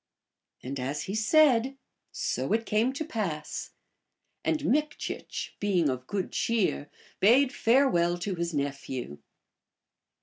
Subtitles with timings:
[0.63, 1.77] And as he said,
[2.11, 3.69] so it came to pass;
[4.43, 6.89] and Mikchich, being of good cheer,
[7.19, 9.19] bade farewell to his nephew.